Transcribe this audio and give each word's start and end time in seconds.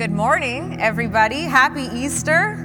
Good 0.00 0.12
morning, 0.12 0.80
everybody. 0.80 1.42
Happy 1.42 1.82
Easter. 1.82 2.56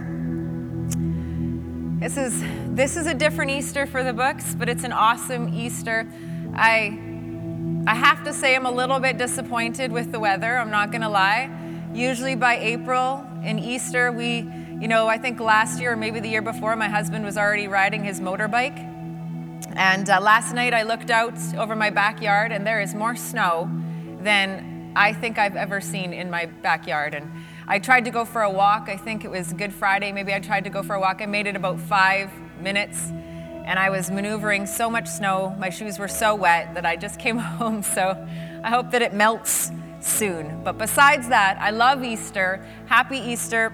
This 2.00 2.15
is 2.15 2.42
this 2.73 2.96
is 2.96 3.08
a 3.08 3.14
different 3.14 3.52
Easter 3.52 3.85
for 3.85 4.05
the 4.05 4.13
books, 4.13 4.55
but 4.55 4.69
it's 4.69 4.85
an 4.85 4.93
awesome 4.93 5.53
Easter. 5.53 6.07
I 6.53 6.97
I 7.87 7.93
have 7.93 8.23
to 8.23 8.31
say 8.31 8.55
I'm 8.55 8.65
a 8.65 8.71
little 8.71 9.01
bit 9.01 9.17
disappointed 9.17 9.91
with 9.91 10.13
the 10.13 10.19
weather. 10.21 10.57
I'm 10.57 10.71
not 10.71 10.91
going 10.91 11.01
to 11.01 11.09
lie. 11.09 11.49
Usually 11.93 12.35
by 12.35 12.55
April 12.55 13.27
in 13.43 13.59
Easter, 13.59 14.13
we, 14.13 14.49
you 14.79 14.88
know, 14.88 15.09
I 15.09 15.17
think 15.17 15.41
last 15.41 15.81
year 15.81 15.91
or 15.91 15.97
maybe 15.97 16.21
the 16.21 16.29
year 16.29 16.41
before, 16.41 16.77
my 16.77 16.88
husband 16.88 17.25
was 17.25 17.38
already 17.38 17.67
riding 17.67 18.05
his 18.05 18.21
motorbike. 18.21 18.79
And 19.75 20.09
uh, 20.09 20.21
last 20.21 20.54
night 20.54 20.73
I 20.73 20.83
looked 20.83 21.09
out 21.09 21.38
over 21.57 21.75
my 21.75 21.89
backyard 21.89 22.54
and 22.54 22.65
there 22.65 22.79
is 22.79 22.95
more 22.95 23.17
snow 23.17 23.70
than 24.21 24.75
I 24.96 25.12
think 25.12 25.38
I've 25.38 25.55
ever 25.55 25.82
seen 25.82 26.14
in 26.14 26.30
my 26.30 26.46
backyard. 26.46 27.14
And 27.14 27.30
I 27.68 27.80
tried 27.80 28.05
to 28.05 28.11
go 28.11 28.23
for 28.23 28.43
a 28.43 28.50
walk. 28.50 28.88
I 28.88 28.96
think 28.96 29.25
it 29.25 29.32
was 29.32 29.52
Good 29.54 29.74
Friday. 29.74 30.11
Maybe 30.11 30.33
I 30.33 30.39
tried 30.39 30.64
to 30.64 30.69
go 30.69 30.83
for 30.83 30.96
a 30.96 31.00
walk. 31.00 31.21
I 31.21 31.25
made 31.25 31.47
it 31.47 31.56
about 31.56 31.79
five 31.79 32.32
minutes. 32.62 33.10
And 33.10 33.78
I 33.78 33.90
was 33.90 34.10
maneuvering 34.10 34.66
so 34.66 34.90
much 34.90 35.08
snow. 35.08 35.55
My 35.60 35.70
shoes 35.70 36.00
were 36.00 36.08
so 36.08 36.36
wet 36.36 36.76
that 36.76 36.86
I 36.86 36.96
just 36.96 37.20
came 37.20 37.38
home. 37.60 37.84
So 37.84 38.28
I 38.64 38.70
hope 38.70 38.92
that 38.92 39.02
it 39.02 39.14
melts 39.14 39.72
soon. 40.00 40.64
But 40.64 40.78
besides 40.78 41.27
that, 41.27 41.58
I 41.60 41.72
love 41.72 42.04
Easter. 42.04 42.66
Happy 42.86 43.18
Easter. 43.18 43.74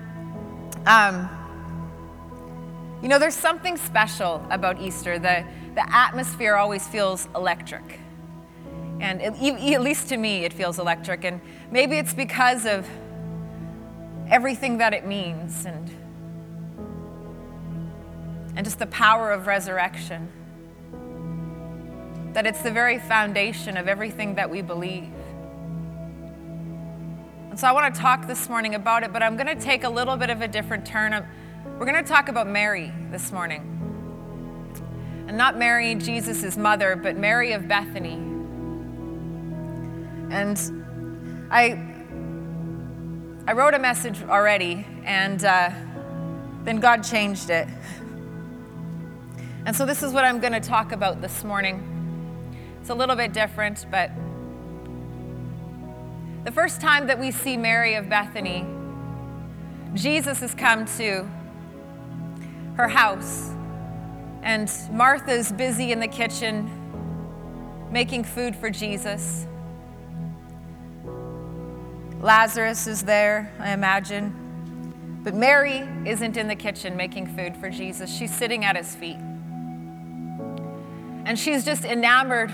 Um, 0.88 1.30
you 3.04 3.10
know, 3.10 3.20
there's 3.20 3.36
something 3.36 3.78
special 3.78 4.46
about 4.50 4.82
Easter. 4.82 5.20
The, 5.20 5.46
the 5.76 5.96
atmosphere 5.96 6.56
always 6.56 6.88
feels 6.88 7.28
electric. 7.36 8.01
And 9.02 9.20
at 9.20 9.42
least 9.42 10.10
to 10.10 10.18
me, 10.18 10.46
it 10.46 10.54
feels 10.54 10.78
electric. 10.78 11.26
And 11.26 11.42
maybe 11.72 11.98
it's 11.98 12.14
because 12.14 12.68
of 12.68 12.88
everything 14.30 14.78
that 14.78 14.94
it 14.94 15.08
means 15.08 15.66
and, 15.66 15.90
and 18.56 18.64
just 18.64 18.78
the 18.78 18.86
power 18.86 19.32
of 19.32 19.48
resurrection. 19.48 20.30
That 22.34 22.46
it's 22.46 22.62
the 22.62 22.70
very 22.70 23.00
foundation 23.00 23.76
of 23.76 23.88
everything 23.88 24.36
that 24.36 24.50
we 24.52 24.62
believe. 24.62 25.10
And 27.50 27.60
so 27.60 27.68
I 27.68 27.72
want 27.72 27.94
to 27.94 28.00
talk 28.00 28.28
this 28.28 28.48
morning 28.48 28.76
about 28.76 29.02
it, 29.02 29.12
but 29.12 29.24
I'm 29.24 29.36
going 29.36 29.48
to 29.48 29.62
take 29.62 29.84
a 29.84 29.90
little 29.90 30.16
bit 30.16 30.30
of 30.30 30.42
a 30.42 30.48
different 30.48 30.86
turn. 30.86 31.26
We're 31.80 31.88
going 31.88 32.02
to 32.02 32.08
talk 32.08 32.30
about 32.30 32.48
Mary 32.48 32.94
this 33.10 33.32
morning. 33.32 33.68
And 35.28 35.36
not 35.38 35.58
Mary, 35.58 35.96
Jesus' 35.96 36.56
mother, 36.56 36.96
but 36.96 37.18
Mary 37.18 37.54
of 37.54 37.68
Bethany. 37.68 38.31
And 40.32 41.48
I, 41.52 41.78
I 43.46 43.54
wrote 43.54 43.74
a 43.74 43.80
message 43.80 44.24
already, 44.24 44.88
and 45.04 45.44
uh, 45.44 45.72
then 46.64 46.80
God 46.80 47.04
changed 47.04 47.50
it. 47.50 47.68
And 49.66 49.76
so 49.76 49.86
this 49.86 50.02
is 50.02 50.14
what 50.14 50.24
I'm 50.24 50.40
going 50.40 50.54
to 50.54 50.62
talk 50.62 50.94
about 50.94 51.22
this 51.22 51.44
morning. 51.44 51.86
It's 52.80 52.90
a 52.90 52.96
little 52.96 53.18
bit 53.18 53.34
different, 53.34 53.86
but 53.92 54.10
the 56.46 56.52
first 56.52 56.80
time 56.80 57.08
that 57.08 57.20
we 57.20 57.30
see 57.32 57.58
Mary 57.58 57.96
of 57.96 58.08
Bethany, 58.08 58.66
Jesus 59.94 60.40
has 60.40 60.56
come 60.56 60.86
to 60.98 61.30
her 62.78 62.88
house, 62.88 63.52
and 64.44 64.72
Martha's 64.92 65.52
busy 65.52 65.92
in 65.92 66.00
the 66.00 66.08
kitchen 66.08 66.72
making 67.92 68.24
food 68.24 68.56
for 68.56 68.70
Jesus. 68.70 69.46
Lazarus 72.22 72.86
is 72.86 73.04
there, 73.04 73.52
I 73.60 73.72
imagine. 73.72 75.20
But 75.24 75.34
Mary 75.34 75.88
isn't 76.06 76.38
in 76.38 76.48
the 76.48 76.56
kitchen 76.56 76.96
making 76.96 77.36
food 77.36 77.58
for 77.58 77.70
Jesus. 77.70 78.16
She's 78.16 78.34
sitting 78.36 78.64
at 78.64 78.76
his 78.76 78.96
feet. 78.96 79.18
And 81.26 81.38
she's 81.38 81.66
just 81.66 81.84
enamored 81.84 82.52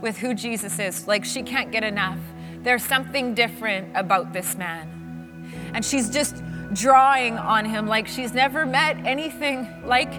with 0.00 0.18
who 0.18 0.34
Jesus 0.34 0.78
is. 0.78 1.06
Like 1.06 1.24
she 1.24 1.42
can't 1.42 1.70
get 1.70 1.84
enough. 1.84 2.18
There's 2.62 2.84
something 2.84 3.34
different 3.34 3.96
about 3.96 4.32
this 4.32 4.56
man. 4.56 5.50
And 5.74 5.84
she's 5.84 6.10
just 6.10 6.42
drawing 6.72 7.38
on 7.38 7.64
him 7.64 7.86
like 7.86 8.06
she's 8.06 8.34
never 8.34 8.66
met 8.66 8.96
anything 9.06 9.68
like 9.84 10.12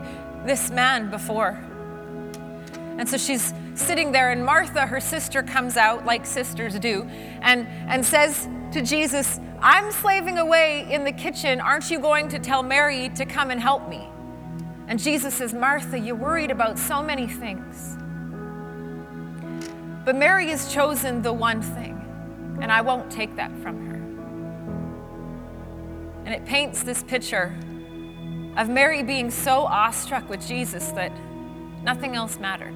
this 0.46 0.72
man 0.72 1.10
before. 1.10 1.60
And 2.98 3.08
so 3.08 3.18
she's 3.18 3.54
sitting 3.76 4.12
there, 4.12 4.32
and 4.32 4.46
Martha, 4.46 4.86
her 4.86 5.00
sister, 5.00 5.42
comes 5.42 5.78
out 5.78 6.06
like 6.06 6.26
sisters 6.26 6.78
do 6.80 7.04
and, 7.42 7.66
and 7.88 8.06
says, 8.06 8.50
to 8.74 8.82
Jesus, 8.82 9.40
I'm 9.62 9.92
slaving 9.92 10.38
away 10.38 10.88
in 10.92 11.04
the 11.04 11.12
kitchen. 11.12 11.60
Aren't 11.60 11.90
you 11.90 12.00
going 12.00 12.30
to 12.30 12.40
tell 12.40 12.64
Mary 12.64 13.10
to 13.10 13.26
come 13.26 13.52
and 13.52 13.60
help 13.60 13.90
me? 13.90 14.08
And 14.88 15.00
Jesus 15.00 15.34
says, 15.36 15.54
Martha, 15.54 16.00
you're 16.00 16.16
worried 16.16 16.52
about 16.52 16.80
so 16.80 17.04
many 17.04 17.28
things. 17.28 17.96
But 20.06 20.16
Mary 20.16 20.48
has 20.50 20.74
chosen 20.74 21.22
the 21.22 21.34
one 21.34 21.62
thing, 21.62 21.96
and 22.62 22.72
I 22.72 22.82
won't 22.82 23.12
take 23.12 23.36
that 23.36 23.52
from 23.60 23.86
her. 23.88 23.96
And 26.26 26.34
it 26.34 26.46
paints 26.46 26.84
this 26.84 27.04
picture 27.04 27.56
of 28.58 28.70
Mary 28.70 29.04
being 29.04 29.30
so 29.30 29.66
awestruck 29.66 30.28
with 30.30 30.46
Jesus 30.48 30.88
that 30.92 31.12
nothing 31.84 32.16
else 32.16 32.40
mattered. 32.40 32.76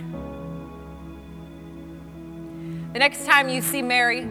The 2.94 3.00
next 3.00 3.26
time 3.26 3.50
you 3.50 3.62
see 3.62 3.82
Mary, 3.82 4.30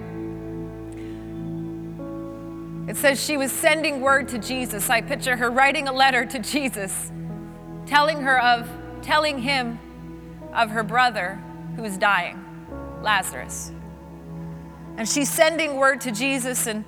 it 2.93 2.99
says 2.99 3.25
she 3.25 3.39
was 3.39 3.51
sending 3.51 4.03
word 4.03 4.29
to 4.29 4.39
Jesus. 4.39 4.91
I 4.91 5.01
picture 5.01 5.35
her 5.35 5.51
writing 5.51 5.89
a 5.89 5.93
letter 5.95 6.27
to 6.27 6.39
Jesus, 6.39 7.11
telling 7.87 8.21
her 8.21 8.39
of, 8.39 8.69
telling 9.01 9.39
him 9.39 9.79
of 10.53 10.69
her 10.69 10.83
brother 10.83 11.43
who 11.75 11.81
was 11.81 11.97
dying, 11.97 12.39
Lazarus. 13.01 13.73
And 14.99 15.09
she's 15.09 15.31
sending 15.31 15.77
word 15.77 16.03
to 16.03 16.13
Jesus 16.13 16.67
and 16.67 16.85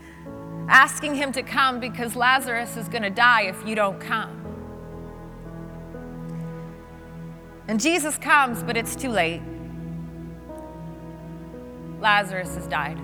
asking 0.68 1.14
him 1.14 1.32
to 1.32 1.42
come 1.42 1.80
because 1.80 2.14
Lazarus 2.14 2.76
is 2.76 2.86
going 2.86 3.02
to 3.02 3.08
die 3.08 3.44
if 3.44 3.66
you 3.66 3.74
don't 3.74 3.98
come. 3.98 4.42
And 7.66 7.80
Jesus 7.80 8.18
comes, 8.18 8.62
but 8.62 8.76
it's 8.76 8.94
too 8.94 9.08
late. 9.08 9.40
Lazarus 11.98 12.56
has 12.56 12.66
died. 12.66 13.00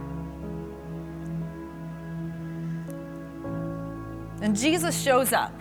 And 4.41 4.57
Jesus 4.57 5.01
shows 5.01 5.33
up. 5.33 5.53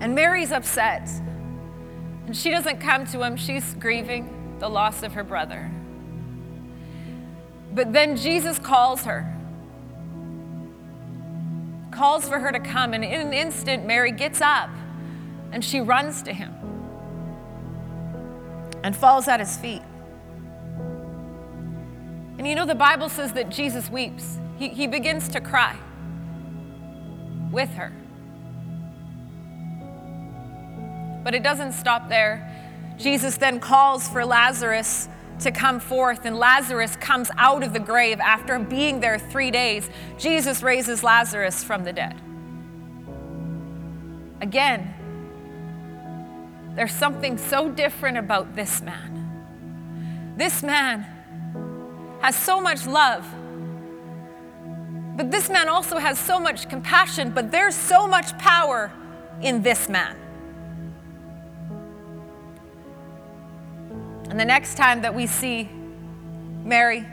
And 0.00 0.14
Mary's 0.14 0.52
upset. 0.52 1.08
And 2.26 2.36
she 2.36 2.50
doesn't 2.50 2.78
come 2.78 3.06
to 3.06 3.22
him, 3.24 3.36
she's 3.36 3.74
grieving 3.74 4.56
the 4.58 4.68
loss 4.68 5.02
of 5.02 5.14
her 5.14 5.24
brother. 5.24 5.70
But 7.72 7.92
then 7.92 8.16
Jesus 8.16 8.58
calls 8.58 9.04
her, 9.04 9.34
calls 11.90 12.28
for 12.28 12.38
her 12.38 12.52
to 12.52 12.60
come. 12.60 12.92
And 12.92 13.04
in 13.04 13.20
an 13.20 13.32
instant, 13.32 13.86
Mary 13.86 14.12
gets 14.12 14.40
up 14.40 14.70
and 15.52 15.64
she 15.64 15.80
runs 15.80 16.22
to 16.22 16.32
him 16.32 16.52
and 18.82 18.94
falls 18.94 19.26
at 19.28 19.40
his 19.40 19.56
feet. 19.56 19.82
And 22.36 22.46
you 22.46 22.54
know, 22.54 22.66
the 22.66 22.74
Bible 22.74 23.08
says 23.08 23.32
that 23.32 23.48
Jesus 23.48 23.90
weeps, 23.90 24.38
he, 24.58 24.68
he 24.68 24.86
begins 24.86 25.28
to 25.30 25.40
cry 25.40 25.76
with 27.50 27.70
her. 27.70 27.92
But 31.24 31.34
it 31.34 31.42
doesn't 31.42 31.72
stop 31.72 32.08
there. 32.08 32.54
Jesus 32.96 33.36
then 33.36 33.60
calls 33.60 34.08
for 34.08 34.24
Lazarus 34.24 35.08
to 35.40 35.52
come 35.52 35.78
forth, 35.78 36.24
and 36.24 36.36
Lazarus 36.36 36.96
comes 36.96 37.30
out 37.36 37.62
of 37.62 37.72
the 37.72 37.80
grave 37.80 38.18
after 38.18 38.58
being 38.58 39.00
there 39.00 39.18
three 39.18 39.50
days. 39.50 39.88
Jesus 40.18 40.62
raises 40.62 41.02
Lazarus 41.02 41.62
from 41.62 41.84
the 41.84 41.92
dead. 41.92 42.20
Again, 44.40 44.94
there's 46.74 46.92
something 46.92 47.38
so 47.38 47.68
different 47.68 48.18
about 48.18 48.54
this 48.54 48.80
man. 48.80 50.34
This 50.36 50.62
man 50.62 51.06
has 52.20 52.36
so 52.36 52.60
much 52.60 52.86
love 52.86 53.26
but 55.18 55.32
this 55.32 55.50
man 55.50 55.68
also 55.68 55.98
has 55.98 56.16
so 56.16 56.38
much 56.38 56.68
compassion, 56.68 57.32
but 57.32 57.50
there's 57.50 57.74
so 57.74 58.06
much 58.06 58.38
power 58.38 58.92
in 59.42 59.62
this 59.62 59.88
man. 59.88 60.16
And 64.30 64.38
the 64.38 64.44
next 64.44 64.76
time 64.76 65.02
that 65.02 65.12
we 65.12 65.26
see 65.26 65.68
Mary, 66.62 67.04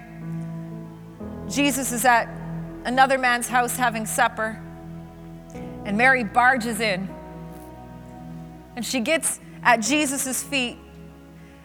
Jesus 1.49 1.91
is 1.91 2.05
at 2.05 2.29
another 2.83 3.17
man's 3.17 3.47
house 3.47 3.75
having 3.75 4.05
supper, 4.05 4.61
and 5.83 5.97
Mary 5.97 6.23
barges 6.23 6.81
in. 6.81 7.09
And 8.75 8.85
she 8.85 8.99
gets 8.99 9.39
at 9.63 9.77
Jesus' 9.77 10.43
feet, 10.43 10.77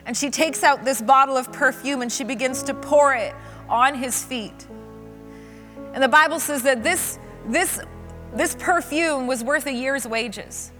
and 0.06 0.16
she 0.16 0.30
takes 0.30 0.62
out 0.62 0.86
this 0.86 1.02
bottle 1.02 1.36
of 1.36 1.52
perfume 1.52 2.00
and 2.00 2.10
she 2.10 2.24
begins 2.24 2.62
to 2.62 2.72
pour 2.72 3.12
it 3.12 3.34
on 3.68 3.94
his 3.94 4.24
feet. 4.24 4.66
And 5.92 6.02
the 6.02 6.08
Bible 6.08 6.38
says 6.38 6.62
that 6.62 6.82
this, 6.82 7.18
this, 7.46 7.80
this 8.34 8.54
perfume 8.58 9.26
was 9.26 9.42
worth 9.42 9.66
a 9.66 9.72
year's 9.72 10.06
wages. 10.06 10.70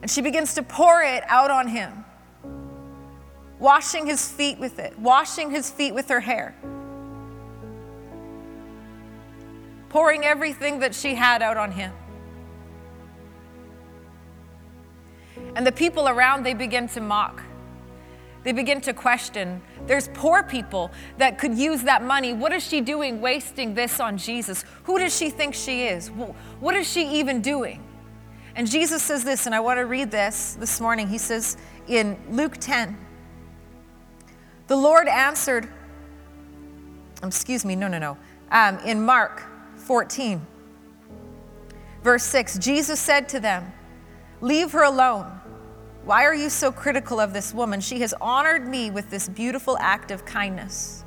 And 0.00 0.10
she 0.10 0.22
begins 0.22 0.54
to 0.54 0.62
pour 0.62 1.02
it 1.02 1.24
out 1.26 1.50
on 1.50 1.68
him, 1.68 2.04
washing 3.58 4.06
his 4.06 4.30
feet 4.30 4.58
with 4.58 4.78
it, 4.78 4.98
washing 4.98 5.50
his 5.50 5.70
feet 5.70 5.92
with 5.92 6.08
her 6.08 6.20
hair, 6.20 6.54
pouring 9.88 10.24
everything 10.24 10.78
that 10.80 10.94
she 10.94 11.14
had 11.14 11.42
out 11.42 11.56
on 11.56 11.72
him. 11.72 11.92
And 15.56 15.66
the 15.66 15.72
people 15.72 16.08
around, 16.08 16.44
they 16.44 16.54
begin 16.54 16.88
to 16.88 17.00
mock. 17.00 17.42
They 18.44 18.52
begin 18.52 18.80
to 18.82 18.94
question. 18.94 19.60
There's 19.88 20.08
poor 20.08 20.42
people 20.42 20.92
that 21.16 21.38
could 21.38 21.56
use 21.56 21.82
that 21.84 22.04
money. 22.04 22.34
What 22.34 22.52
is 22.52 22.62
she 22.62 22.82
doing 22.82 23.22
wasting 23.22 23.74
this 23.74 23.98
on 23.98 24.18
Jesus? 24.18 24.64
Who 24.84 24.98
does 24.98 25.16
she 25.16 25.30
think 25.30 25.54
she 25.54 25.84
is? 25.84 26.08
What 26.08 26.76
is 26.76 26.88
she 26.88 27.08
even 27.18 27.40
doing? 27.40 27.82
And 28.54 28.70
Jesus 28.70 29.02
says 29.02 29.24
this, 29.24 29.46
and 29.46 29.54
I 29.54 29.60
want 29.60 29.78
to 29.78 29.86
read 29.86 30.10
this 30.10 30.58
this 30.60 30.78
morning. 30.78 31.08
He 31.08 31.16
says 31.16 31.56
in 31.88 32.18
Luke 32.30 32.58
10, 32.58 32.98
the 34.66 34.76
Lord 34.76 35.08
answered, 35.08 35.66
excuse 37.22 37.64
me, 37.64 37.74
no, 37.74 37.88
no, 37.88 37.98
no. 37.98 38.18
Um, 38.50 38.78
in 38.80 39.02
Mark 39.02 39.42
14, 39.76 40.46
verse 42.02 42.24
6, 42.24 42.58
Jesus 42.58 43.00
said 43.00 43.26
to 43.30 43.40
them, 43.40 43.72
Leave 44.40 44.72
her 44.72 44.82
alone. 44.82 45.37
Why 46.04 46.24
are 46.24 46.34
you 46.34 46.48
so 46.48 46.72
critical 46.72 47.20
of 47.20 47.32
this 47.32 47.52
woman? 47.52 47.80
She 47.80 48.00
has 48.00 48.14
honored 48.20 48.66
me 48.66 48.90
with 48.90 49.10
this 49.10 49.28
beautiful 49.28 49.76
act 49.78 50.10
of 50.10 50.24
kindness. 50.24 51.04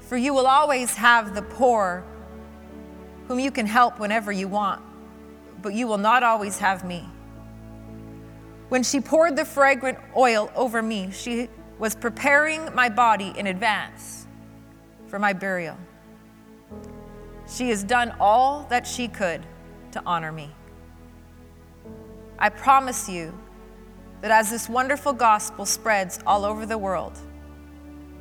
For 0.00 0.16
you 0.16 0.34
will 0.34 0.46
always 0.46 0.94
have 0.94 1.34
the 1.34 1.42
poor 1.42 2.04
whom 3.28 3.38
you 3.38 3.50
can 3.50 3.66
help 3.66 4.00
whenever 4.00 4.32
you 4.32 4.48
want, 4.48 4.82
but 5.62 5.74
you 5.74 5.86
will 5.86 5.98
not 5.98 6.22
always 6.22 6.58
have 6.58 6.84
me. 6.84 7.06
When 8.70 8.82
she 8.82 9.00
poured 9.00 9.36
the 9.36 9.44
fragrant 9.44 9.98
oil 10.16 10.50
over 10.56 10.82
me, 10.82 11.10
she 11.10 11.48
was 11.78 11.94
preparing 11.94 12.74
my 12.74 12.88
body 12.88 13.32
in 13.36 13.46
advance 13.46 14.26
for 15.06 15.18
my 15.18 15.32
burial. 15.32 15.76
She 17.48 17.70
has 17.70 17.82
done 17.82 18.14
all 18.20 18.66
that 18.68 18.86
she 18.86 19.08
could 19.08 19.46
to 19.92 20.02
honor 20.04 20.32
me. 20.32 20.50
I 22.38 22.48
promise 22.50 23.08
you 23.08 23.36
that 24.20 24.30
as 24.30 24.50
this 24.50 24.68
wonderful 24.68 25.12
gospel 25.12 25.66
spreads 25.66 26.20
all 26.26 26.44
over 26.44 26.66
the 26.66 26.78
world, 26.78 27.18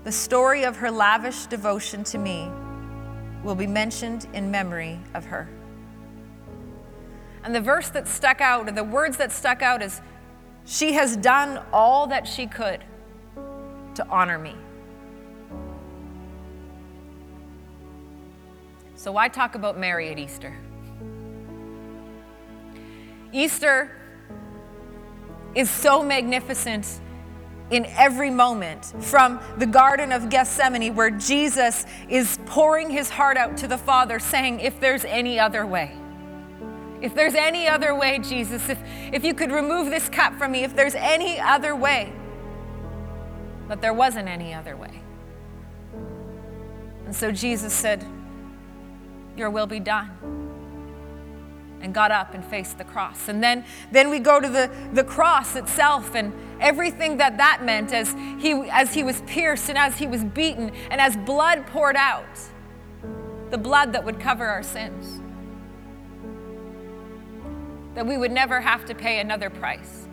the 0.03 0.11
story 0.11 0.63
of 0.63 0.77
her 0.77 0.89
lavish 0.89 1.45
devotion 1.45 2.03
to 2.05 2.17
me 2.17 2.49
will 3.43 3.55
be 3.55 3.67
mentioned 3.67 4.27
in 4.33 4.49
memory 4.49 4.99
of 5.13 5.25
her. 5.25 5.47
And 7.43 7.53
the 7.53 7.61
verse 7.61 7.89
that 7.89 8.07
stuck 8.07 8.41
out, 8.41 8.67
or 8.67 8.71
the 8.71 8.83
words 8.83 9.17
that 9.17 9.31
stuck 9.31 9.61
out, 9.61 9.81
is 9.81 10.01
She 10.65 10.93
has 10.93 11.15
done 11.15 11.63
all 11.71 12.07
that 12.07 12.27
she 12.27 12.47
could 12.47 12.83
to 13.95 14.07
honor 14.09 14.37
me. 14.37 14.55
So, 18.95 19.11
why 19.11 19.29
talk 19.29 19.55
about 19.55 19.77
Mary 19.77 20.09
at 20.09 20.17
Easter? 20.17 20.57
Easter 23.31 23.91
is 25.57 25.71
so 25.71 26.03
magnificent 26.03 27.01
in 27.71 27.85
every 27.97 28.29
moment 28.29 28.93
from 29.03 29.41
the 29.57 29.65
Garden 29.65 30.11
of 30.11 30.29
Gethsemane, 30.29 30.93
where 30.93 31.09
Jesus 31.09 31.85
is 32.07 32.37
pouring 32.45 32.91
his 32.91 33.09
heart 33.09 33.37
out 33.37 33.57
to 33.57 33.67
the 33.67 33.77
Father, 33.77 34.19
saying, 34.19 34.59
If 34.59 34.79
there's 34.79 35.03
any 35.03 35.39
other 35.39 35.65
way, 35.65 35.97
if 37.01 37.15
there's 37.15 37.33
any 37.33 37.67
other 37.67 37.95
way, 37.95 38.19
Jesus, 38.19 38.69
if, 38.69 38.79
if 39.11 39.23
you 39.23 39.33
could 39.33 39.51
remove 39.51 39.89
this 39.89 40.07
cup 40.09 40.35
from 40.35 40.51
me, 40.51 40.63
if 40.63 40.75
there's 40.75 40.95
any 40.95 41.39
other 41.39 41.75
way. 41.75 42.13
But 43.67 43.81
there 43.81 43.93
wasn't 43.93 44.29
any 44.29 44.53
other 44.53 44.77
way. 44.77 45.01
And 47.05 47.15
so 47.15 47.31
Jesus 47.31 47.73
said, 47.73 48.05
Your 49.35 49.49
will 49.49 49.67
be 49.67 49.79
done 49.79 50.46
and 51.81 51.93
got 51.93 52.11
up 52.11 52.33
and 52.33 52.43
faced 52.43 52.77
the 52.77 52.83
cross. 52.83 53.27
And 53.27 53.43
then, 53.43 53.63
then 53.91 54.09
we 54.09 54.19
go 54.19 54.39
to 54.39 54.49
the, 54.49 54.71
the 54.93 55.03
cross 55.03 55.55
itself 55.55 56.15
and 56.15 56.33
everything 56.59 57.17
that 57.17 57.37
that 57.37 57.63
meant 57.63 57.93
as 57.93 58.13
he, 58.39 58.51
as 58.71 58.93
he 58.93 59.03
was 59.03 59.21
pierced 59.21 59.69
and 59.69 59.77
as 59.77 59.97
he 59.97 60.07
was 60.07 60.23
beaten 60.23 60.71
and 60.89 60.99
as 60.99 61.15
blood 61.17 61.67
poured 61.67 61.95
out, 61.95 62.25
the 63.49 63.57
blood 63.57 63.93
that 63.93 64.03
would 64.03 64.19
cover 64.19 64.45
our 64.47 64.63
sins. 64.63 65.21
That 67.95 68.05
we 68.05 68.17
would 68.17 68.31
never 68.31 68.61
have 68.61 68.85
to 68.85 68.95
pay 68.95 69.19
another 69.19 69.49
price. 69.49 70.07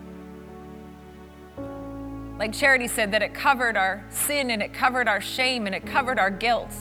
Like 2.39 2.53
Charity 2.53 2.89
said, 2.89 3.13
that 3.13 3.23
it 3.23 3.33
covered 3.33 3.77
our 3.77 4.05
sin 4.11 4.51
and 4.51 4.63
it 4.63 4.73
covered 4.73 5.07
our 5.07 5.21
shame 5.21 5.67
and 5.67 5.75
it 5.75 5.87
covered 5.87 6.19
our 6.19 6.31
guilt. 6.31 6.73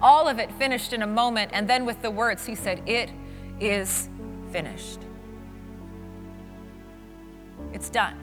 All 0.00 0.28
of 0.28 0.38
it 0.38 0.52
finished 0.52 0.92
in 0.92 1.02
a 1.02 1.06
moment. 1.06 1.50
And 1.54 1.68
then 1.68 1.86
with 1.86 2.02
the 2.02 2.10
words, 2.10 2.46
he 2.46 2.54
said, 2.54 2.82
It 2.86 3.10
is 3.60 4.08
finished. 4.50 5.00
It's 7.72 7.90
done. 7.90 8.16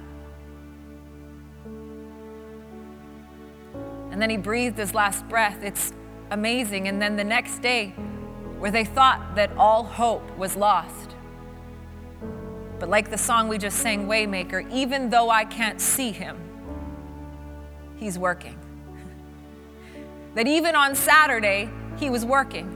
And 4.12 4.22
then 4.22 4.30
he 4.30 4.38
breathed 4.38 4.78
his 4.78 4.94
last 4.94 5.28
breath. 5.28 5.62
It's 5.62 5.94
amazing. 6.32 6.88
And 6.88 7.02
then 7.02 7.16
the 7.16 7.24
next 7.24 7.60
day, 7.60 7.90
where 8.60 8.72
they 8.72 8.86
thought 8.86 9.36
that 9.36 9.52
all 9.58 9.84
hope 9.84 10.24
was 10.38 10.56
lost. 10.56 11.16
But 12.80 12.90
like 12.90 13.10
the 13.10 13.18
song 13.18 13.48
we 13.48 13.58
just 13.58 13.78
sang, 13.80 14.08
Waymaker, 14.08 14.70
even 14.72 15.10
though 15.10 15.30
I 15.30 15.46
can't 15.46 15.80
see 15.80 16.12
him, 16.12 16.38
he's 17.98 18.18
working. 18.18 18.58
that 20.36 20.48
even 20.48 20.76
on 20.76 20.96
Saturday, 20.96 21.70
he 21.98 22.10
was 22.10 22.26
working. 22.26 22.75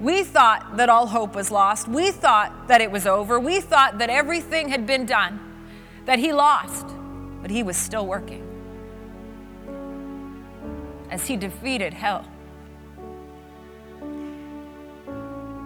We 0.00 0.22
thought 0.22 0.76
that 0.76 0.88
all 0.88 1.06
hope 1.06 1.34
was 1.34 1.50
lost. 1.50 1.88
We 1.88 2.12
thought 2.12 2.68
that 2.68 2.80
it 2.80 2.90
was 2.90 3.06
over. 3.06 3.40
We 3.40 3.60
thought 3.60 3.98
that 3.98 4.10
everything 4.10 4.68
had 4.68 4.86
been 4.86 5.06
done, 5.06 5.40
that 6.04 6.18
he 6.18 6.32
lost, 6.32 6.86
but 7.42 7.50
he 7.50 7.62
was 7.62 7.76
still 7.76 8.06
working 8.06 8.44
as 11.10 11.26
he 11.26 11.36
defeated 11.36 11.94
hell. 11.94 12.24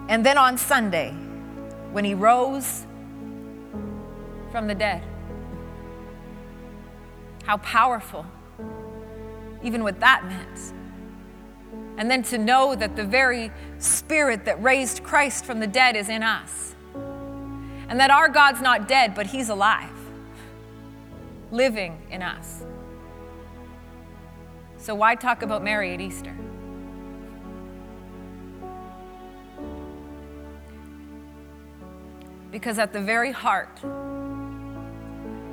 And 0.09 0.25
then 0.25 0.37
on 0.37 0.57
Sunday, 0.57 1.11
when 1.91 2.03
he 2.03 2.13
rose 2.13 2.85
from 4.51 4.67
the 4.67 4.75
dead, 4.75 5.03
how 7.43 7.57
powerful, 7.57 8.25
even 9.61 9.83
what 9.83 9.99
that 9.99 10.25
meant. 10.25 10.73
And 11.97 12.09
then 12.09 12.23
to 12.23 12.37
know 12.37 12.75
that 12.75 12.95
the 12.95 13.03
very 13.03 13.51
spirit 13.77 14.45
that 14.45 14.61
raised 14.61 15.03
Christ 15.03 15.45
from 15.45 15.59
the 15.59 15.67
dead 15.67 15.95
is 15.95 16.09
in 16.09 16.23
us. 16.23 16.75
And 17.87 17.99
that 17.99 18.09
our 18.09 18.29
God's 18.29 18.61
not 18.61 18.87
dead, 18.87 19.13
but 19.13 19.27
he's 19.27 19.49
alive, 19.49 19.91
living 21.51 22.01
in 22.09 22.23
us. 22.23 22.63
So, 24.77 24.95
why 24.95 25.15
talk 25.15 25.43
about 25.43 25.63
Mary 25.63 25.93
at 25.93 26.01
Easter? 26.01 26.35
Because 32.51 32.79
at 32.79 32.93
the 32.93 33.01
very 33.01 33.31
heart, 33.31 33.79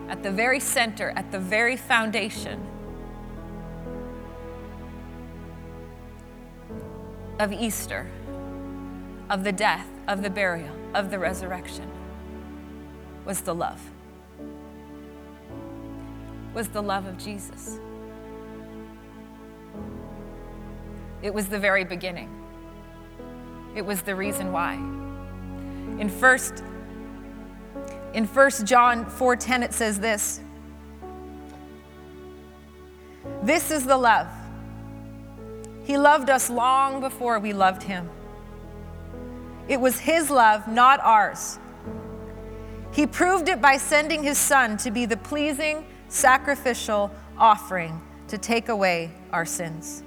at 0.08 0.22
the 0.22 0.30
very 0.30 0.60
center, 0.60 1.12
at 1.16 1.30
the 1.30 1.38
very 1.38 1.76
foundation 1.76 2.69
of 7.40 7.54
Easter, 7.54 8.06
of 9.30 9.44
the 9.44 9.50
death, 9.50 9.86
of 10.06 10.22
the 10.22 10.28
burial, 10.28 10.76
of 10.94 11.10
the 11.10 11.18
resurrection, 11.18 11.90
was 13.24 13.40
the 13.40 13.54
love. 13.54 13.80
Was 16.52 16.68
the 16.68 16.82
love 16.82 17.06
of 17.06 17.16
Jesus. 17.16 17.80
It 21.22 21.32
was 21.32 21.48
the 21.48 21.58
very 21.58 21.82
beginning. 21.82 22.28
It 23.74 23.86
was 23.86 24.02
the 24.02 24.14
reason 24.14 24.52
why. 24.52 24.74
In 25.98 26.10
first 26.10 26.62
in 28.12 28.26
1 28.26 28.66
John 28.66 29.06
4:10 29.06 29.62
it 29.62 29.72
says 29.72 29.98
this. 29.98 30.40
This 33.42 33.70
is 33.70 33.86
the 33.86 33.96
love 33.96 34.28
he 35.90 35.98
loved 35.98 36.30
us 36.30 36.48
long 36.48 37.00
before 37.00 37.40
we 37.40 37.52
loved 37.52 37.82
him. 37.82 38.08
It 39.66 39.80
was 39.80 39.98
his 39.98 40.30
love, 40.30 40.68
not 40.68 41.00
ours. 41.00 41.58
He 42.92 43.08
proved 43.08 43.48
it 43.48 43.60
by 43.60 43.76
sending 43.76 44.22
his 44.22 44.38
son 44.38 44.76
to 44.76 44.92
be 44.92 45.04
the 45.04 45.16
pleasing, 45.16 45.84
sacrificial 46.06 47.10
offering 47.36 48.00
to 48.28 48.38
take 48.38 48.68
away 48.68 49.10
our 49.32 49.44
sins. 49.44 50.04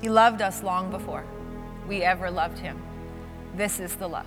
He 0.00 0.08
loved 0.08 0.42
us 0.42 0.62
long 0.62 0.92
before 0.92 1.24
we 1.88 2.02
ever 2.02 2.30
loved 2.30 2.58
Him. 2.58 2.80
This 3.56 3.80
is 3.80 3.96
the 3.96 4.08
love. 4.08 4.26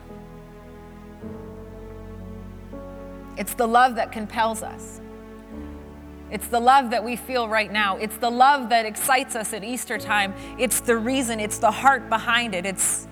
It's 3.37 3.53
the 3.53 3.67
love 3.67 3.95
that 3.95 4.11
compels 4.11 4.63
us. 4.63 4.99
It's 6.31 6.47
the 6.47 6.59
love 6.59 6.91
that 6.91 7.03
we 7.03 7.15
feel 7.15 7.47
right 7.47 7.71
now. 7.71 7.97
It's 7.97 8.17
the 8.17 8.29
love 8.29 8.69
that 8.69 8.85
excites 8.85 9.35
us 9.35 9.53
at 9.53 9.63
Easter 9.63 9.97
time. 9.97 10.33
It's 10.59 10.79
the 10.79 10.95
reason, 10.95 11.39
it's 11.39 11.57
the 11.57 11.71
heart 11.71 12.09
behind 12.09 12.53
it. 12.53 12.65
It's 12.65 13.07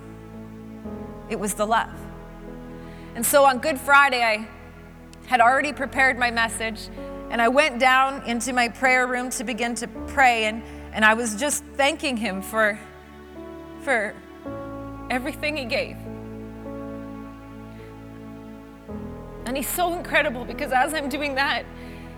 it 1.29 1.39
was 1.39 1.55
the 1.55 1.65
love. 1.65 1.93
And 3.15 3.25
so 3.25 3.43
on 3.43 3.59
Good 3.59 3.79
Friday 3.79 4.23
I 4.23 4.47
had 5.25 5.41
already 5.41 5.73
prepared 5.73 6.17
my 6.17 6.31
message 6.31 6.89
and 7.29 7.41
I 7.41 7.49
went 7.49 7.79
down 7.79 8.23
into 8.23 8.53
my 8.53 8.69
prayer 8.69 9.07
room 9.07 9.29
to 9.31 9.43
begin 9.43 9.75
to 9.75 9.87
pray 10.07 10.45
and 10.45 10.63
and 10.93 11.03
I 11.03 11.13
was 11.15 11.35
just 11.35 11.63
thanking 11.75 12.17
him 12.17 12.41
for 12.41 12.79
for 13.81 14.13
everything 15.09 15.57
he 15.57 15.65
gave. 15.65 15.97
And 19.45 19.55
he's 19.55 19.69
so 19.69 19.93
incredible 19.93 20.43
because 20.45 20.71
as 20.71 20.93
I'm 20.93 21.07
doing 21.07 21.35
that, 21.35 21.63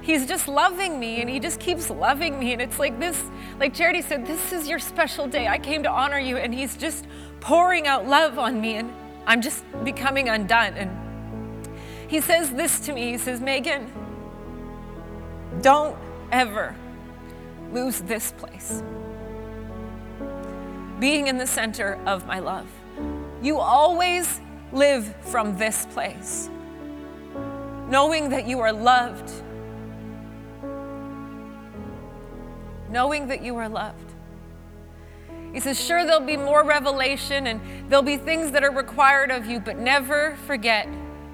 he's 0.02 0.26
just 0.26 0.48
loving 0.48 1.00
me 1.00 1.22
and 1.22 1.30
he 1.30 1.40
just 1.40 1.60
keeps 1.60 1.90
loving 1.90 2.40
me. 2.40 2.54
And 2.54 2.62
it's 2.62 2.80
like 2.80 3.00
this, 3.00 3.22
like 3.60 3.74
Charity 3.74 4.02
said, 4.02 4.26
this 4.26 4.52
is 4.52 4.68
your 4.68 4.80
special 4.80 5.28
day. 5.28 5.48
I 5.48 5.58
came 5.58 5.84
to 5.84 5.90
honor 5.90 6.20
you. 6.20 6.38
And 6.38 6.54
he's 6.54 6.78
just 6.78 7.08
pouring 7.40 7.88
out 7.88 8.08
love 8.08 8.40
on 8.40 8.60
me. 8.62 8.76
And 8.76 8.94
I'm 9.26 9.42
just 9.42 9.64
becoming 9.84 10.30
undone. 10.30 10.74
And 10.74 11.70
he 12.08 12.22
says 12.22 12.52
this 12.52 12.80
to 12.82 12.94
me 12.94 13.12
He 13.12 13.18
says, 13.18 13.42
Megan, 13.42 13.92
don't 15.62 15.98
ever 16.32 16.76
lose 17.72 18.02
this 18.02 18.32
place. 18.32 18.84
Being 21.00 21.28
in 21.28 21.38
the 21.38 21.48
center 21.48 22.00
of 22.06 22.26
my 22.26 22.40
love. 22.40 22.68
You 23.42 23.60
always 23.60 24.42
live 24.72 25.16
from 25.22 25.58
this 25.58 25.86
place 25.88 26.50
knowing 27.90 28.30
that 28.30 28.48
you 28.48 28.60
are 28.60 28.72
loved, 28.72 29.32
knowing 32.90 33.28
that 33.28 33.42
you 33.42 33.56
are 33.58 33.70
loved. 33.70 34.14
He 35.54 35.60
says, 35.60 35.80
Sure, 35.80 36.06
there'll 36.06 36.20
be 36.20 36.38
more 36.38 36.64
revelation 36.64 37.48
and 37.48 37.60
there'll 37.90 38.04
be 38.04 38.18
things 38.18 38.52
that 38.52 38.64
are 38.64 38.72
required 38.72 39.32
of 39.32 39.48
you, 39.48 39.60
but 39.60 39.78
never 39.78 40.36
forget 40.46 40.88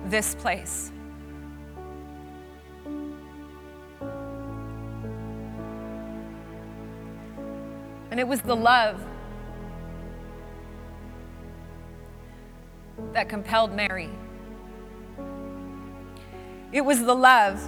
this 0.05 0.35
place. 0.35 0.91
And 8.11 8.19
it 8.19 8.27
was 8.27 8.41
the 8.41 8.55
love 8.55 9.01
that 13.11 13.27
compelled 13.27 13.73
Mary. 13.73 14.09
It 16.71 16.81
was 16.81 17.03
the 17.03 17.15
love 17.15 17.61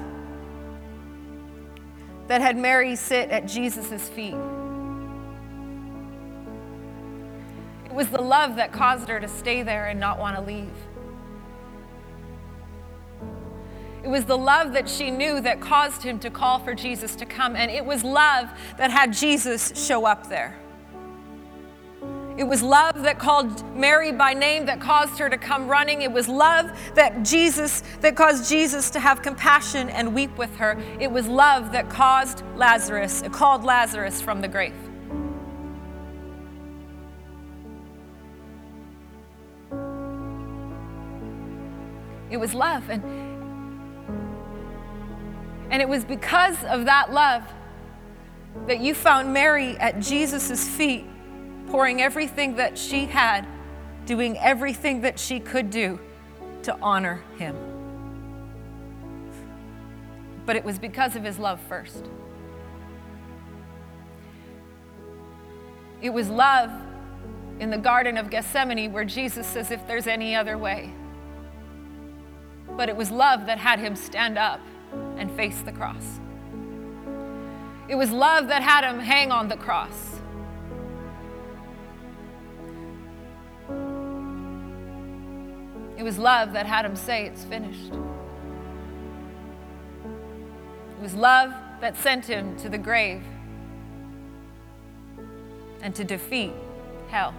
that 2.27 2.41
had 2.41 2.57
Mary 2.57 2.95
sit 2.95 3.29
at 3.29 3.47
Jesus' 3.47 4.07
feet. 4.09 4.35
It 7.85 7.93
was 7.93 8.07
the 8.09 8.21
love 8.21 8.57
that 8.57 8.71
caused 8.71 9.07
her 9.09 9.19
to 9.19 9.27
stay 9.27 9.63
there 9.63 9.87
and 9.87 9.99
not 9.99 10.19
want 10.19 10.35
to 10.35 10.41
leave. 10.41 10.73
It 14.03 14.09
was 14.09 14.25
the 14.25 14.37
love 14.37 14.73
that 14.73 14.87
she 14.87 15.11
knew 15.11 15.41
that 15.41 15.59
caused 15.59 16.03
him 16.03 16.19
to 16.19 16.29
call 16.29 16.59
for 16.59 16.73
Jesus 16.73 17.15
to 17.15 17.25
come. 17.25 17.55
And 17.55 17.71
it 17.71 17.83
was 17.83 18.03
love 18.03 18.49
that 18.77 18.91
had 18.91 19.11
Jesus 19.11 19.73
show 19.75 20.05
up 20.05 20.29
there. 20.29 20.57
It 22.37 22.43
was 22.43 22.61
love 22.61 23.01
that 23.01 23.17
called 23.17 23.65
Mary 23.75 24.11
by 24.11 24.35
name 24.35 24.67
that 24.67 24.79
caused 24.79 25.17
her 25.17 25.27
to 25.27 25.39
come 25.39 25.67
running. 25.67 26.03
It 26.03 26.11
was 26.11 26.27
love 26.27 26.69
that 26.93 27.23
Jesus 27.23 27.81
that 28.01 28.15
caused 28.15 28.47
Jesus 28.47 28.91
to 28.91 28.99
have 28.99 29.23
compassion 29.23 29.89
and 29.89 30.13
weep 30.13 30.37
with 30.37 30.55
her. 30.57 30.79
It 30.99 31.11
was 31.11 31.27
love 31.27 31.71
that 31.71 31.89
caused 31.89 32.43
Lazarus, 32.55 33.23
called 33.31 33.63
Lazarus 33.63 34.21
from 34.21 34.41
the 34.41 34.47
grave. 34.47 34.75
It 42.29 42.37
was 42.37 42.53
love 42.53 42.87
and 42.91 43.03
and 45.71 45.81
it 45.81 45.89
was 45.89 46.05
because 46.05 46.63
of 46.65 46.85
that 46.85 47.11
love 47.11 47.43
that 48.67 48.79
you 48.79 48.93
found 48.93 49.33
Mary 49.33 49.75
at 49.77 49.99
Jesus' 49.99 50.67
feet 50.67 51.05
pouring 51.67 52.01
everything 52.01 52.55
that 52.55 52.77
she 52.77 53.05
had, 53.05 53.45
doing 54.05 54.37
everything 54.39 55.01
that 55.01 55.19
she 55.19 55.39
could 55.39 55.69
do 55.69 55.99
to 56.63 56.77
honor 56.81 57.21
him. 57.37 57.55
But 60.45 60.55
it 60.55 60.63
was 60.63 60.79
because 60.79 61.15
of 61.15 61.23
his 61.23 61.39
love 61.39 61.59
first. 61.67 62.05
It 66.01 66.11
was 66.11 66.29
love 66.29 66.71
in 67.59 67.69
the 67.69 67.77
Garden 67.77 68.17
of 68.17 68.29
Gethsemane 68.29 68.93
where 68.93 69.03
Jesus 69.03 69.47
says, 69.47 69.71
If 69.71 69.85
there's 69.87 70.07
any 70.07 70.35
other 70.35 70.57
way. 70.57 70.93
But 72.75 72.89
it 72.89 72.95
was 72.95 73.09
love 73.09 73.45
that 73.47 73.57
had 73.57 73.79
him 73.79 73.95
stand 73.95 74.37
up 74.37 74.61
and 75.17 75.31
face 75.31 75.61
the 75.61 75.71
cross. 75.71 76.19
It 77.87 77.95
was 77.95 78.11
love 78.11 78.49
that 78.49 78.61
had 78.61 78.83
him 78.83 78.99
hang 78.99 79.31
on 79.31 79.47
the 79.47 79.57
cross. 79.57 80.16
Was 86.07 86.17
love 86.17 86.53
that 86.53 86.65
had 86.65 86.85
him 86.85 86.95
say, 86.95 87.25
It's 87.25 87.43
finished. 87.43 87.91
It 87.91 87.99
was 91.01 91.13
love 91.13 91.53
that 91.81 91.97
sent 91.97 92.25
him 92.25 92.55
to 92.59 92.69
the 92.69 92.77
grave 92.77 93.21
and 95.81 95.93
to 95.95 96.05
defeat 96.05 96.53
hell. 97.09 97.33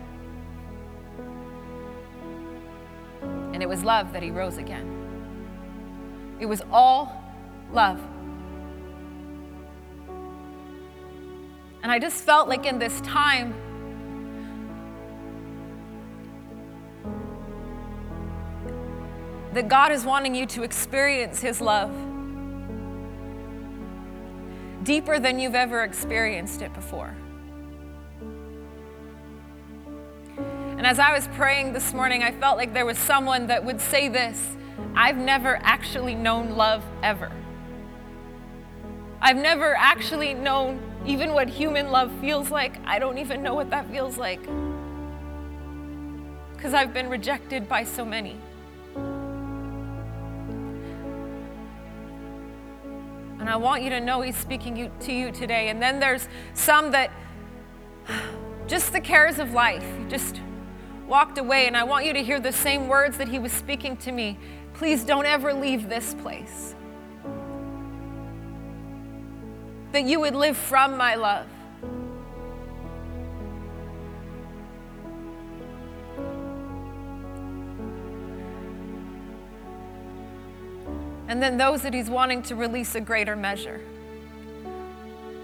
And 3.55 3.63
it 3.63 3.69
was 3.71 3.85
love 3.85 4.13
that 4.13 4.23
he 4.23 4.31
rose 4.31 4.59
again. 4.59 6.37
It 6.39 6.45
was 6.45 6.61
all 6.71 7.25
love. 7.73 7.99
And 11.83 11.91
I 11.91 11.99
just 11.99 12.23
felt 12.23 12.51
like 12.51 12.67
in 12.67 12.79
this 12.79 13.01
time, 13.01 13.55
that 19.55 19.69
God 19.69 19.93
is 19.93 20.05
wanting 20.05 20.35
you 20.35 20.47
to 20.47 20.63
experience 20.63 21.41
His 21.41 21.61
love 21.61 21.91
deeper 24.85 25.19
than 25.19 25.39
you've 25.39 25.55
ever 25.55 25.83
experienced 25.83 26.63
it 26.63 26.73
before. 26.73 27.15
And 30.39 30.87
as 30.87 30.99
I 30.99 31.13
was 31.13 31.27
praying 31.35 31.73
this 31.73 31.93
morning, 31.93 32.23
I 32.23 32.31
felt 32.33 32.57
like 32.57 32.73
there 32.73 32.87
was 32.87 32.99
someone 32.99 33.49
that 33.49 33.65
would 33.65 33.81
say 33.81 34.09
this 34.09 34.57
I've 34.95 35.17
never 35.17 35.59
actually 35.63 36.15
known 36.15 36.57
love 36.57 36.85
ever. 37.03 37.33
I've 39.21 39.37
never 39.37 39.75
actually 39.75 40.35
known 40.35 40.81
even 41.05 41.33
what 41.33 41.49
human 41.49 41.91
love 41.91 42.13
feels 42.21 42.51
like. 42.51 42.77
I 42.85 42.99
don't 42.99 43.19
even 43.19 43.43
know 43.43 43.55
what 43.55 43.71
that 43.71 43.91
feels 43.91 44.17
like. 44.17 44.41
Because 46.55 46.75
I've 46.75 46.95
been 46.95 47.09
rejected 47.11 47.69
by 47.69 47.85
so 47.85 48.05
many. 48.05 48.37
And 53.49 53.55
I 53.55 53.57
want 53.57 53.83
you 53.83 53.89
to 53.89 54.01
know 54.01 54.21
He's 54.21 54.37
speaking 54.37 54.77
you, 54.77 54.91
to 55.01 55.11
you 55.11 55.33
today. 55.33 55.71
And 55.71 55.81
then 55.81 56.01
there's 56.01 56.29
some 56.53 56.91
that 56.91 57.11
just 58.67 58.93
the 58.93 59.01
cares 59.01 59.39
of 59.39 59.55
life 59.55 59.87
just 60.11 60.43
walked 61.07 61.39
away. 61.39 61.67
And 61.67 61.75
I 61.75 61.83
want 61.83 62.05
you 62.05 62.13
to 62.13 62.23
hear 62.23 62.41
the 62.41 62.53
same 62.53 62.89
words 62.89 63.17
that 63.17 63.27
He 63.27 63.39
was 63.39 63.51
speaking 63.51 63.97
to 63.99 64.13
me. 64.13 64.39
Please 64.75 65.03
don't 65.03 65.25
ever 65.25 65.55
leave 65.55 65.89
this 65.89 66.13
place. 66.13 66.75
That 69.93 70.05
you 70.05 70.21
would 70.21 70.35
live 70.35 70.59
from 70.59 70.99
my 70.99 71.15
love. 71.15 71.47
And 81.29 81.43
then 81.43 81.59
those 81.59 81.83
that 81.83 81.93
He's 81.93 82.09
wanting 82.09 82.43
to 82.45 82.57
release 82.57 82.95
a 82.95 83.01
greater 83.01 83.37
measure, 83.37 83.81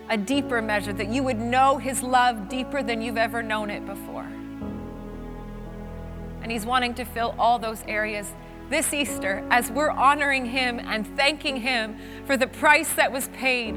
a 0.08 0.16
deeper 0.16 0.60
measure, 0.62 0.94
that 0.94 1.08
you 1.08 1.22
would 1.22 1.38
know 1.38 1.76
His 1.76 2.02
love 2.02 2.48
deeper 2.48 2.82
than 2.82 3.02
you've 3.02 3.18
ever 3.18 3.42
known 3.42 3.70
it 3.70 3.84
before. 3.84 4.26
And 6.42 6.50
He's 6.50 6.64
wanting 6.64 6.94
to 6.94 7.04
fill 7.04 7.34
all 7.38 7.58
those 7.58 7.82
areas 7.86 8.32
this 8.70 8.94
Easter 8.94 9.46
as 9.50 9.70
we're 9.70 9.90
honoring 9.90 10.46
Him 10.46 10.78
and 10.78 11.06
thanking 11.16 11.56
Him 11.56 11.98
for 12.26 12.38
the 12.38 12.46
price 12.46 12.94
that 12.94 13.12
was 13.12 13.28
paid 13.28 13.76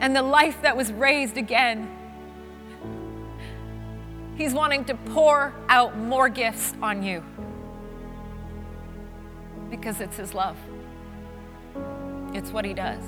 and 0.00 0.14
the 0.14 0.22
life 0.22 0.60
that 0.62 0.76
was 0.76 0.92
raised 0.92 1.38
again. 1.38 1.88
He's 4.36 4.52
wanting 4.52 4.84
to 4.86 4.94
pour 4.94 5.54
out 5.68 5.96
more 5.96 6.28
gifts 6.28 6.74
on 6.82 7.02
you 7.04 7.24
because 9.78 10.00
it's 10.00 10.16
His 10.16 10.34
love. 10.34 10.56
It's 12.32 12.50
what 12.50 12.64
He 12.64 12.74
does. 12.74 13.02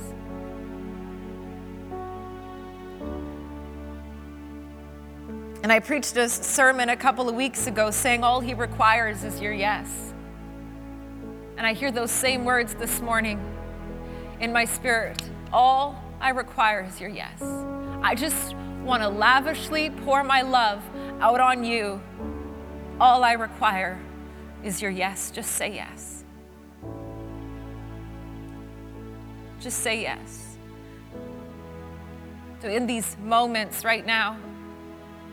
And 5.62 5.72
I 5.72 5.80
preached 5.80 6.16
a 6.16 6.28
sermon 6.28 6.88
a 6.88 6.96
couple 6.96 7.28
of 7.28 7.34
weeks 7.34 7.66
ago 7.66 7.90
saying 7.90 8.22
all 8.22 8.40
He 8.40 8.54
requires 8.54 9.24
is 9.24 9.40
your 9.40 9.52
yes. 9.52 10.14
And 11.56 11.66
I 11.66 11.72
hear 11.72 11.90
those 11.90 12.12
same 12.12 12.44
words 12.44 12.74
this 12.74 13.00
morning 13.00 13.40
in 14.40 14.52
my 14.52 14.64
spirit. 14.64 15.20
All 15.52 16.00
I 16.20 16.30
require 16.30 16.84
is 16.84 17.00
your 17.00 17.10
yes. 17.10 17.42
I 18.00 18.14
just 18.14 18.54
want 18.84 19.02
to 19.02 19.08
lavishly 19.08 19.90
pour 20.04 20.22
my 20.22 20.42
love 20.42 20.82
out 21.20 21.40
on 21.40 21.64
you. 21.64 22.00
All 23.00 23.24
I 23.24 23.32
require 23.32 24.00
is 24.62 24.80
your 24.80 24.92
yes. 24.92 25.32
Just 25.32 25.52
say 25.52 25.74
yes. 25.74 26.17
Just 29.60 29.80
say 29.80 30.02
yes. 30.02 30.56
So, 32.60 32.68
in 32.68 32.86
these 32.86 33.16
moments 33.18 33.84
right 33.84 34.04
now, 34.04 34.36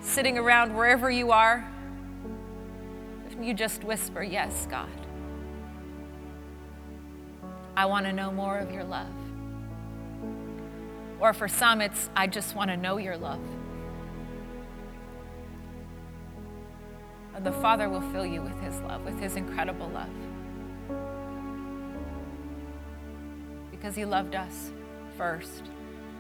sitting 0.02 0.38
around 0.38 0.76
wherever 0.76 1.10
you 1.10 1.32
are, 1.32 1.68
you 3.42 3.54
just 3.54 3.84
whisper, 3.84 4.24
Yes, 4.24 4.68
God. 4.70 4.90
I 7.78 7.86
want 7.86 8.06
to 8.06 8.14
know 8.14 8.32
more 8.32 8.58
of 8.58 8.72
your 8.72 8.86
love. 8.86 9.12
Or 11.20 11.34
for 11.34 11.48
some, 11.48 11.82
it's, 11.82 12.10
I 12.16 12.28
just 12.28 12.56
want 12.56 12.72
to 12.72 12.78
know 12.78 12.98
your 12.98 13.18
love. 13.18 13.42
And 17.36 17.46
the 17.46 17.52
Father 17.52 17.90
will 17.90 18.02
fill 18.12 18.26
you 18.26 18.42
with 18.42 18.58
his 18.62 18.80
love, 18.82 19.04
with 19.04 19.20
his 19.20 19.36
incredible 19.36 19.90
love. 19.90 20.10
Because 23.86 23.98
he 23.98 24.06
loved 24.06 24.34
us 24.34 24.72
first. 25.16 25.66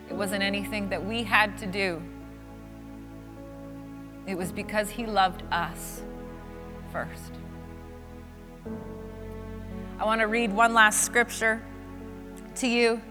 It 0.07 0.13
wasn't 0.13 0.43
anything 0.43 0.87
that 0.89 1.03
we 1.03 1.23
had 1.23 1.57
to 1.57 1.65
do, 1.65 1.99
it 4.27 4.37
was 4.37 4.51
because 4.51 4.91
he 4.91 5.07
loved 5.07 5.41
us 5.51 6.03
first. 6.91 7.31
I 9.97 10.05
want 10.05 10.21
to 10.21 10.27
read 10.27 10.53
one 10.53 10.75
last 10.75 11.05
scripture 11.05 11.59
to 12.57 12.67
you, 12.67 13.01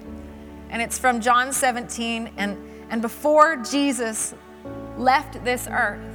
and 0.70 0.80
it's 0.80 1.00
from 1.00 1.20
John 1.20 1.52
17. 1.52 2.34
And, 2.36 2.56
and 2.90 3.02
before 3.02 3.56
Jesus 3.56 4.36
left 4.96 5.44
this 5.44 5.66
earth, 5.68 6.14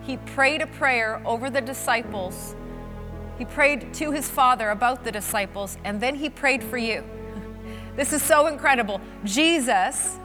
he 0.00 0.16
prayed 0.16 0.62
a 0.62 0.66
prayer 0.66 1.20
over 1.26 1.50
the 1.50 1.60
disciples. 1.60 2.56
He 3.36 3.44
prayed 3.44 3.92
to 3.92 4.12
his 4.12 4.30
Father 4.30 4.70
about 4.70 5.04
the 5.04 5.12
disciples, 5.12 5.76
and 5.84 6.00
then 6.00 6.14
he 6.14 6.30
prayed 6.30 6.64
for 6.64 6.78
you. 6.78 7.04
This 7.96 8.12
is 8.12 8.22
so 8.22 8.46
incredible. 8.46 9.00
Jesus, 9.24 10.16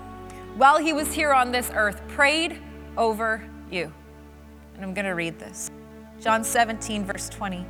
while 0.56 0.78
he 0.78 0.94
was 0.94 1.12
here 1.12 1.34
on 1.34 1.52
this 1.52 1.72
earth, 1.74 2.02
prayed 2.08 2.62
over 2.98 3.44
you. 3.72 3.92
And 4.76 4.84
I'm 4.84 4.94
going 4.94 5.06
to 5.06 5.12
read 5.12 5.40
this 5.40 5.72
John 6.20 6.44
17, 6.44 7.06
verse 7.06 7.30
20. 7.30 7.66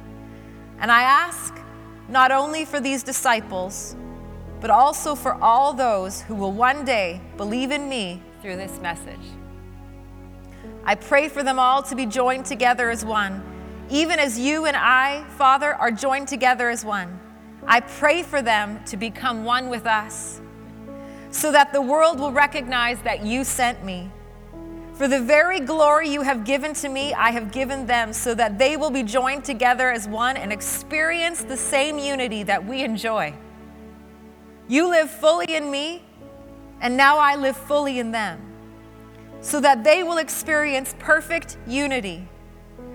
And 0.80 0.92
I 0.92 1.02
ask, 1.02 1.54
not 2.10 2.32
only 2.32 2.66
for 2.66 2.80
these 2.80 3.04
disciples, 3.04 3.96
but 4.62 4.70
also 4.70 5.16
for 5.16 5.34
all 5.36 5.74
those 5.74 6.22
who 6.22 6.36
will 6.36 6.52
one 6.52 6.86
day 6.86 7.22
believe 7.38 7.72
in 7.72 7.90
me 7.90 8.22
through 8.42 8.58
this 8.58 8.80
message. 8.80 9.20
I 10.84 10.96
pray 10.96 11.30
for 11.30 11.44
them 11.44 11.58
all 11.58 11.82
to 11.84 11.96
be 11.96 12.06
joined 12.06 12.46
together 12.46 12.90
as 12.90 13.04
one, 13.04 13.44
even 13.90 14.20
as 14.20 14.38
you 14.38 14.66
and 14.66 14.78
I, 14.78 15.24
Father, 15.38 15.74
are 15.74 15.92
joined 15.92 16.28
together 16.28 16.70
as 16.70 16.86
one. 16.86 17.20
I 17.68 17.80
pray 17.80 18.22
for 18.22 18.42
them 18.42 18.84
to 18.86 18.98
become 18.98 19.44
one 19.44 19.70
with 19.70 19.88
us, 19.88 20.40
so 21.32 21.52
that 21.52 21.74
the 21.74 21.82
world 21.82 22.20
will 22.20 22.32
recognize 22.32 23.00
that 23.02 23.26
you 23.26 23.44
sent 23.44 23.84
me. 23.84 24.12
For 24.94 25.08
the 25.08 25.20
very 25.20 25.60
glory 25.60 26.08
you 26.08 26.22
have 26.22 26.46
given 26.46 26.74
to 26.76 26.88
me, 26.88 27.14
I 27.14 27.32
have 27.32 27.52
given 27.52 27.86
them, 27.86 28.14
so 28.14 28.34
that 28.36 28.58
they 28.58 28.78
will 28.78 28.92
be 28.92 29.04
joined 29.04 29.44
together 29.44 29.90
as 29.90 30.08
one 30.08 30.38
and 30.38 30.54
experience 30.54 31.44
the 31.44 31.58
same 31.58 32.00
unity 32.00 32.44
that 32.44 32.66
we 32.66 32.84
enjoy. 32.84 33.34
You 34.68 34.88
live 34.88 35.10
fully 35.10 35.54
in 35.54 35.70
me, 35.70 36.04
and 36.82 36.96
now 36.96 37.18
I 37.18 37.36
live 37.36 37.58
fully 37.58 38.00
in 38.00 38.12
them, 38.12 38.40
so 39.42 39.60
that 39.60 39.84
they 39.84 40.04
will 40.04 40.18
experience 40.18 40.96
perfect 41.00 41.58
unity, 41.68 42.28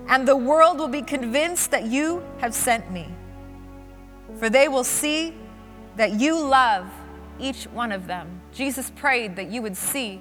and 0.08 0.26
the 0.26 0.36
world 0.36 0.78
will 0.78 0.88
be 0.88 1.02
convinced 1.02 1.70
that 1.72 1.84
you 1.84 2.22
have 2.38 2.54
sent 2.54 2.90
me. 2.90 3.08
For 4.40 4.50
they 4.50 4.66
will 4.66 4.82
see 4.82 5.34
that 5.94 6.14
you 6.14 6.36
love 6.40 6.90
each 7.38 7.64
one 7.66 7.92
of 7.92 8.08
them. 8.08 8.40
Jesus 8.52 8.90
prayed 8.96 9.36
that 9.36 9.50
you 9.50 9.62
would 9.62 9.76
see 9.76 10.20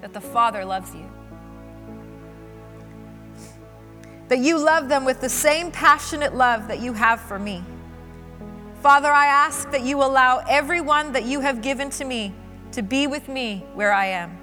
that 0.00 0.12
the 0.12 0.20
Father 0.20 0.64
loves 0.64 0.92
you. 0.92 1.08
that 4.28 4.38
you 4.38 4.58
love 4.58 4.88
them 4.88 5.04
with 5.04 5.20
the 5.20 5.28
same 5.28 5.70
passionate 5.70 6.34
love 6.34 6.68
that 6.68 6.80
you 6.80 6.92
have 6.92 7.20
for 7.20 7.38
me. 7.38 7.64
Father, 8.82 9.10
I 9.10 9.26
ask 9.26 9.70
that 9.70 9.82
you 9.82 10.02
allow 10.02 10.44
everyone 10.48 11.12
that 11.12 11.24
you 11.24 11.40
have 11.40 11.62
given 11.62 11.90
to 11.90 12.04
me 12.04 12.34
to 12.72 12.82
be 12.82 13.06
with 13.06 13.28
me 13.28 13.64
where 13.74 13.92
I 13.92 14.06
am. 14.06 14.36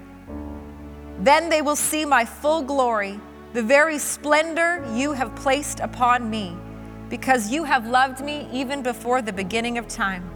Then 1.20 1.48
they 1.48 1.62
will 1.62 1.76
see 1.76 2.04
my 2.04 2.24
full 2.24 2.62
glory, 2.62 3.18
the 3.52 3.62
very 3.62 3.98
splendor 3.98 4.84
you 4.94 5.12
have 5.12 5.34
placed 5.36 5.80
upon 5.80 6.28
me, 6.28 6.56
because 7.08 7.50
you 7.50 7.64
have 7.64 7.86
loved 7.86 8.20
me 8.20 8.48
even 8.52 8.82
before 8.82 9.22
the 9.22 9.32
beginning 9.32 9.78
of 9.78 9.88
time. 9.88 10.28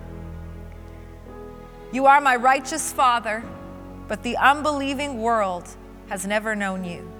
You 1.92 2.06
are 2.06 2.20
my 2.20 2.37
righteous 2.37 2.92
Father, 2.92 3.42
but 4.06 4.22
the 4.22 4.37
unbelieving 4.37 5.20
world 5.20 5.68
has 6.09 6.26
never 6.26 6.54
known 6.54 6.85
you 6.85 7.11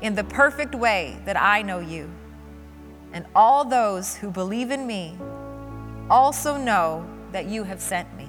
in 0.00 0.14
the 0.14 0.24
perfect 0.24 0.74
way 0.74 1.18
that 1.24 1.40
I 1.40 1.62
know 1.62 1.80
you. 1.80 2.10
And 3.12 3.26
all 3.34 3.64
those 3.64 4.16
who 4.16 4.30
believe 4.30 4.70
in 4.70 4.86
me 4.86 5.16
also 6.10 6.56
know 6.56 7.06
that 7.32 7.46
you 7.46 7.64
have 7.64 7.80
sent 7.80 8.14
me. 8.16 8.28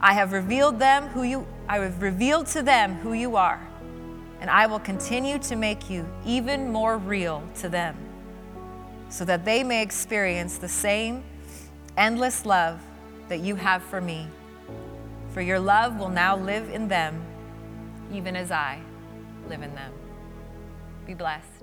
I 0.00 0.12
have 0.12 0.32
revealed 0.32 0.78
them 0.78 1.08
who 1.08 1.22
you 1.22 1.46
I 1.68 1.78
have 1.80 2.00
revealed 2.00 2.46
to 2.48 2.62
them 2.62 2.94
who 2.94 3.12
you 3.12 3.36
are, 3.36 3.60
and 4.40 4.48
I 4.48 4.66
will 4.66 4.78
continue 4.78 5.38
to 5.40 5.56
make 5.56 5.90
you 5.90 6.08
even 6.24 6.72
more 6.72 6.96
real 6.96 7.42
to 7.56 7.68
them, 7.68 7.94
so 9.08 9.24
that 9.24 9.44
they 9.44 9.62
may 9.64 9.82
experience 9.82 10.58
the 10.58 10.68
same 10.68 11.24
endless 11.96 12.46
love 12.46 12.80
that 13.28 13.40
you 13.40 13.54
have 13.56 13.82
for 13.82 14.00
me. 14.00 14.28
For 15.32 15.40
your 15.40 15.58
love 15.58 15.98
will 15.98 16.08
now 16.08 16.36
live 16.36 16.70
in 16.70 16.88
them, 16.88 17.22
even 18.12 18.36
as 18.36 18.50
I 18.50 18.80
live 19.48 19.62
in 19.62 19.74
them. 19.74 19.92
Be 21.06 21.14
blessed. 21.14 21.57